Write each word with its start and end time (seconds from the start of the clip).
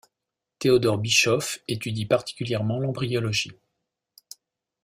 Theodor 0.57 0.97
Bischoff 0.97 1.59
étudie 1.67 2.07
particulièrement 2.07 2.79
l’embryologie. 2.79 3.51